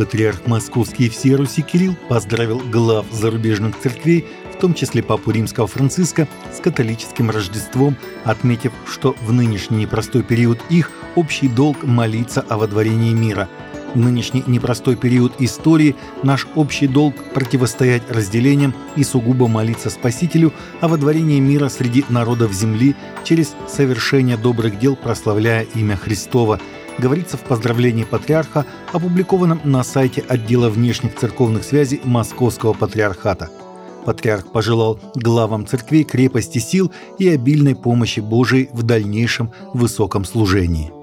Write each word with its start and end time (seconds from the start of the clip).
Патриарх 0.00 0.46
Московский 0.46 1.06
и 1.06 1.08
всей 1.10 1.34
Руси 1.34 1.60
Кирилл 1.60 1.94
поздравил 2.08 2.58
глав 2.58 3.04
зарубежных 3.12 3.78
церквей, 3.78 4.24
в 4.50 4.58
том 4.58 4.72
числе 4.72 5.02
Папу 5.02 5.30
Римского 5.30 5.66
Франциска, 5.66 6.26
с 6.50 6.58
католическим 6.58 7.28
Рождеством, 7.28 7.98
отметив, 8.24 8.72
что 8.86 9.14
в 9.20 9.30
нынешний 9.30 9.76
непростой 9.76 10.22
период 10.22 10.58
их 10.70 10.90
общий 11.16 11.48
долг 11.48 11.82
молиться 11.82 12.40
о 12.40 12.56
водворении 12.56 13.12
мира. 13.12 13.46
В 13.92 13.98
нынешний 13.98 14.42
непростой 14.46 14.96
период 14.96 15.34
истории 15.38 15.94
наш 16.22 16.46
общий 16.54 16.86
долг 16.86 17.14
противостоять 17.34 18.10
разделениям 18.10 18.74
и 18.96 19.04
сугубо 19.04 19.48
молиться 19.48 19.90
Спасителю 19.90 20.54
о 20.80 20.88
водворении 20.88 21.40
мира 21.40 21.68
среди 21.68 22.06
народов 22.08 22.54
земли 22.54 22.96
через 23.22 23.54
совершение 23.68 24.38
добрых 24.38 24.78
дел, 24.78 24.96
прославляя 24.96 25.66
имя 25.74 25.96
Христова– 25.96 26.58
говорится 26.98 27.36
в 27.36 27.42
поздравлении 27.42 28.04
патриарха, 28.04 28.66
опубликованном 28.92 29.60
на 29.64 29.82
сайте 29.82 30.24
отдела 30.28 30.68
внешних 30.68 31.16
церковных 31.16 31.64
связей 31.64 32.00
Московского 32.04 32.72
патриархата. 32.72 33.50
Патриарх 34.04 34.50
пожелал 34.50 34.98
главам 35.14 35.66
церквей 35.66 36.04
крепости 36.04 36.58
сил 36.58 36.90
и 37.18 37.28
обильной 37.28 37.76
помощи 37.76 38.20
Божией 38.20 38.70
в 38.72 38.82
дальнейшем 38.82 39.50
высоком 39.74 40.24
служении. 40.24 40.99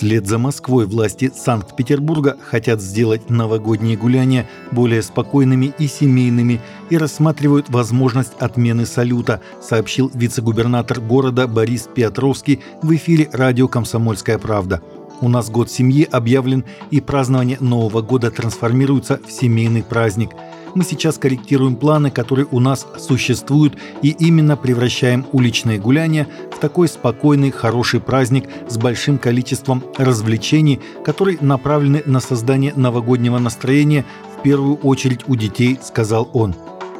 Вслед 0.00 0.26
за 0.26 0.38
Москвой 0.38 0.86
власти 0.86 1.30
Санкт-Петербурга 1.36 2.38
хотят 2.42 2.80
сделать 2.80 3.28
новогодние 3.28 3.98
гуляния 3.98 4.48
более 4.70 5.02
спокойными 5.02 5.74
и 5.78 5.88
семейными 5.88 6.62
и 6.88 6.96
рассматривают 6.96 7.68
возможность 7.68 8.32
отмены 8.38 8.86
салюта, 8.86 9.42
сообщил 9.60 10.10
вице-губернатор 10.14 11.00
города 11.00 11.46
Борис 11.46 11.86
Петровский 11.94 12.60
в 12.80 12.96
эфире 12.96 13.28
радио 13.30 13.68
«Комсомольская 13.68 14.38
правда». 14.38 14.80
У 15.20 15.28
нас 15.28 15.50
год 15.50 15.70
семьи 15.70 16.08
объявлен, 16.10 16.64
и 16.90 17.02
празднование 17.02 17.58
Нового 17.60 18.00
года 18.00 18.30
трансформируется 18.30 19.20
в 19.28 19.30
семейный 19.30 19.82
праздник– 19.82 20.30
мы 20.74 20.84
сейчас 20.84 21.18
корректируем 21.18 21.76
планы, 21.76 22.10
которые 22.10 22.46
у 22.50 22.60
нас 22.60 22.86
существуют, 22.98 23.76
и 24.02 24.10
именно 24.10 24.56
превращаем 24.56 25.26
уличные 25.32 25.78
гуляния 25.78 26.28
в 26.50 26.58
такой 26.58 26.88
спокойный, 26.88 27.50
хороший 27.50 28.00
праздник 28.00 28.48
с 28.68 28.76
большим 28.76 29.18
количеством 29.18 29.82
развлечений, 29.96 30.80
которые 31.04 31.38
направлены 31.40 32.02
на 32.06 32.20
создание 32.20 32.72
новогоднего 32.74 33.38
настроения 33.38 34.04
в 34.36 34.42
первую 34.42 34.76
очередь 34.76 35.28
у 35.28 35.36
детей, 35.36 35.78
сказал 35.82 36.28
он. 36.32 36.54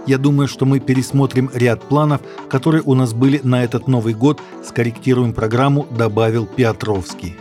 Я 0.06 0.18
думаю, 0.18 0.48
что 0.48 0.64
мы 0.64 0.80
пересмотрим 0.80 1.50
ряд 1.52 1.82
планов, 1.82 2.22
которые 2.48 2.82
у 2.84 2.94
нас 2.94 3.12
были 3.12 3.40
на 3.42 3.62
этот 3.62 3.86
Новый 3.86 4.14
год, 4.14 4.40
скорректируем 4.66 5.34
программу, 5.34 5.86
добавил 5.90 6.46
Петровский 6.46 7.36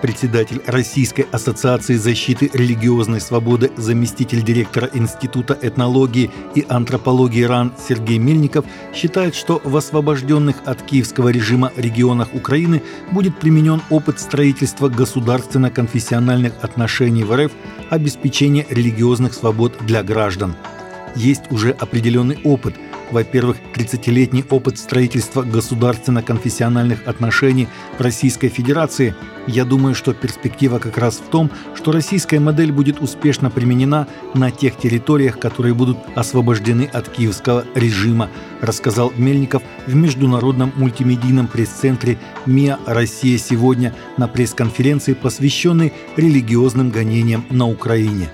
председатель 0.00 0.62
Российской 0.66 1.26
ассоциации 1.32 1.94
защиты 1.94 2.50
религиозной 2.52 3.20
свободы, 3.20 3.70
заместитель 3.76 4.42
директора 4.42 4.88
Института 4.92 5.58
этнологии 5.60 6.30
и 6.54 6.64
антропологии 6.68 7.42
РАН 7.42 7.74
Сергей 7.88 8.18
Мельников 8.18 8.64
считает, 8.94 9.34
что 9.34 9.60
в 9.64 9.76
освобожденных 9.76 10.56
от 10.64 10.82
киевского 10.82 11.28
режима 11.28 11.72
регионах 11.76 12.34
Украины 12.34 12.82
будет 13.12 13.38
применен 13.38 13.80
опыт 13.90 14.20
строительства 14.20 14.88
государственно-конфессиональных 14.88 16.52
отношений 16.62 17.24
в 17.24 17.36
РФ, 17.36 17.52
обеспечения 17.90 18.66
религиозных 18.68 19.34
свобод 19.34 19.74
для 19.80 20.02
граждан. 20.02 20.54
Есть 21.14 21.50
уже 21.50 21.70
определенный 21.70 22.38
опыт– 22.44 22.74
во-первых, 23.10 23.56
30-летний 23.74 24.44
опыт 24.50 24.78
строительства 24.78 25.42
государственно-конфессиональных 25.42 27.06
отношений 27.06 27.68
в 27.98 28.00
Российской 28.00 28.48
Федерации. 28.48 29.14
Я 29.46 29.64
думаю, 29.64 29.94
что 29.94 30.14
перспектива 30.14 30.78
как 30.78 30.98
раз 30.98 31.16
в 31.16 31.30
том, 31.30 31.50
что 31.74 31.92
российская 31.92 32.40
модель 32.40 32.72
будет 32.72 33.00
успешно 33.00 33.50
применена 33.50 34.06
на 34.34 34.50
тех 34.50 34.76
территориях, 34.76 35.38
которые 35.38 35.74
будут 35.74 35.98
освобождены 36.14 36.84
от 36.92 37.08
киевского 37.08 37.64
режима, 37.74 38.30
рассказал 38.60 39.12
Мельников 39.16 39.62
в 39.86 39.94
международном 39.94 40.72
мультимедийном 40.76 41.48
пресс-центре 41.48 42.18
МИА 42.46 42.78
«Россия 42.86 43.38
сегодня» 43.38 43.94
на 44.16 44.28
пресс-конференции, 44.28 45.14
посвященной 45.14 45.92
религиозным 46.16 46.90
гонениям 46.90 47.44
на 47.50 47.68
Украине 47.68 48.30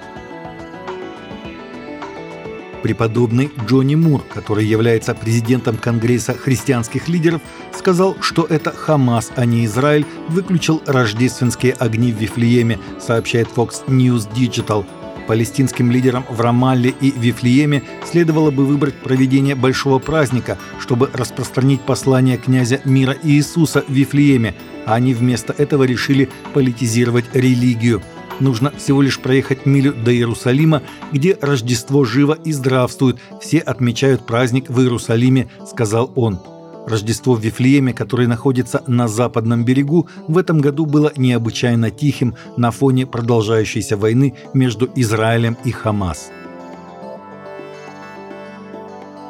преподобный 2.85 3.51
Джонни 3.67 3.95
Мур, 3.95 4.23
который 4.35 4.67
является 4.67 5.15
президентом 5.15 5.79
Конгресса 5.79 6.35
христианских 6.35 7.09
лидеров, 7.09 7.41
сказал, 7.75 8.15
что 8.21 8.45
это 8.45 8.73
Хамас, 8.73 9.33
а 9.37 9.47
не 9.47 9.65
Израиль, 9.65 10.05
выключил 10.29 10.83
рождественские 10.85 11.73
огни 11.73 12.13
в 12.13 12.19
Вифлееме, 12.19 12.79
сообщает 13.01 13.49
Fox 13.57 13.87
News 13.87 14.29
Digital. 14.35 14.85
Палестинским 15.27 15.91
лидерам 15.91 16.27
в 16.29 16.39
Рамалле 16.43 16.93
и 17.01 17.11
Вифлееме 17.11 17.83
следовало 18.05 18.51
бы 18.51 18.67
выбрать 18.67 18.97
проведение 18.97 19.55
большого 19.55 19.99
праздника, 19.99 20.59
чтобы 20.79 21.09
распространить 21.15 21.81
послание 21.81 22.37
князя 22.37 22.83
мира 22.85 23.17
Иисуса 23.23 23.83
в 23.89 23.91
Вифлееме, 23.91 24.55
а 24.85 24.97
они 24.97 25.15
вместо 25.15 25.55
этого 25.57 25.85
решили 25.85 26.29
политизировать 26.53 27.25
религию– 27.33 28.03
Нужно 28.41 28.73
всего 28.73 29.01
лишь 29.01 29.21
проехать 29.21 29.65
милю 29.65 29.95
до 29.95 30.13
Иерусалима, 30.13 30.83
где 31.13 31.39
Рождество 31.41 32.05
живо 32.05 32.37
и 32.45 32.53
здравствует. 32.53 33.19
Все 33.41 33.59
отмечают 33.59 34.27
праздник 34.27 34.69
в 34.69 34.81
Иерусалиме, 34.81 35.49
сказал 35.67 36.11
он. 36.17 36.41
Рождество 36.87 37.35
в 37.35 37.41
Вифлееме, 37.41 37.95
которое 37.95 38.27
находится 38.27 38.83
на 38.87 39.09
западном 39.09 39.65
берегу, 39.65 40.09
в 40.29 40.37
этом 40.37 40.61
году 40.61 40.85
было 40.85 41.13
необычайно 41.17 41.91
тихим 41.91 42.35
на 42.57 42.73
фоне 42.73 43.07
продолжающейся 43.07 43.97
войны 43.97 44.35
между 44.53 44.91
Израилем 44.95 45.57
и 45.65 45.71
Хамас. 45.71 46.31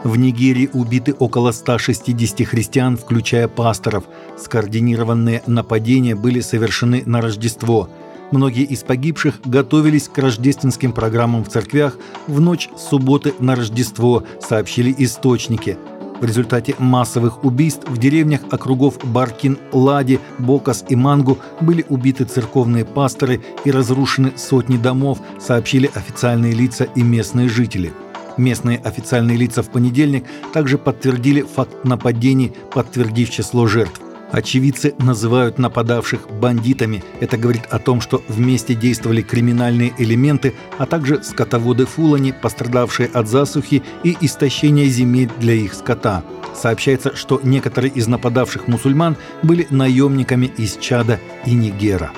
В 0.02 0.16
Нигерии 0.16 0.68
убиты 0.72 1.14
около 1.18 1.52
160 1.52 2.46
христиан, 2.46 2.96
включая 2.96 3.48
пасторов. 3.48 4.04
Скоординированные 4.36 5.42
нападения 5.46 6.14
были 6.14 6.40
совершены 6.40 7.02
на 7.06 7.20
Рождество– 7.20 7.88
Многие 8.30 8.64
из 8.64 8.82
погибших 8.82 9.40
готовились 9.44 10.08
к 10.08 10.18
рождественским 10.18 10.92
программам 10.92 11.44
в 11.44 11.48
церквях 11.48 11.96
в 12.26 12.40
ночь 12.40 12.68
субботы 12.76 13.34
на 13.38 13.54
Рождество, 13.54 14.24
сообщили 14.40 14.94
источники. 14.98 15.76
В 16.20 16.24
результате 16.24 16.74
массовых 16.78 17.44
убийств 17.44 17.88
в 17.88 17.98
деревнях 17.98 18.40
округов 18.50 18.98
Баркин, 19.04 19.58
Лади, 19.72 20.20
Бокас 20.38 20.84
и 20.88 20.96
Мангу 20.96 21.38
были 21.60 21.84
убиты 21.88 22.24
церковные 22.24 22.84
пасторы 22.84 23.42
и 23.64 23.70
разрушены 23.70 24.32
сотни 24.36 24.76
домов, 24.76 25.18
сообщили 25.40 25.90
официальные 25.92 26.54
лица 26.54 26.84
и 26.84 27.02
местные 27.02 27.48
жители. 27.48 27.92
Местные 28.36 28.78
официальные 28.78 29.36
лица 29.36 29.62
в 29.62 29.70
понедельник 29.70 30.24
также 30.52 30.78
подтвердили 30.78 31.42
факт 31.42 31.84
нападений, 31.84 32.52
подтвердив 32.72 33.30
число 33.30 33.66
жертв. 33.66 34.00
Очевидцы 34.34 34.96
называют 34.98 35.60
нападавших 35.60 36.28
бандитами. 36.28 37.04
Это 37.20 37.36
говорит 37.36 37.66
о 37.70 37.78
том, 37.78 38.00
что 38.00 38.20
вместе 38.26 38.74
действовали 38.74 39.22
криминальные 39.22 39.94
элементы, 39.96 40.54
а 40.76 40.86
также 40.86 41.22
скотоводы 41.22 41.86
Фулани, 41.86 42.32
пострадавшие 42.32 43.08
от 43.14 43.28
засухи 43.28 43.84
и 44.02 44.16
истощения 44.20 44.86
земель 44.86 45.30
для 45.38 45.54
их 45.54 45.72
скота. 45.72 46.24
Сообщается, 46.52 47.14
что 47.14 47.40
некоторые 47.44 47.92
из 47.92 48.08
нападавших 48.08 48.66
мусульман 48.66 49.16
были 49.44 49.68
наемниками 49.70 50.46
из 50.46 50.78
Чада 50.78 51.20
и 51.46 51.52
Нигера. 51.54 52.10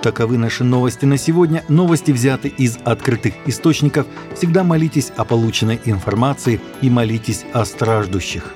Таковы 0.00 0.38
наши 0.38 0.62
новости 0.62 1.06
на 1.06 1.18
сегодня. 1.18 1.64
Новости 1.66 2.12
взяты 2.12 2.46
из 2.46 2.78
открытых 2.84 3.34
источников. 3.46 4.06
Всегда 4.36 4.62
молитесь 4.62 5.10
о 5.16 5.24
полученной 5.24 5.80
информации 5.86 6.60
и 6.82 6.88
молитесь 6.88 7.44
о 7.52 7.64
страждущих. 7.64 8.54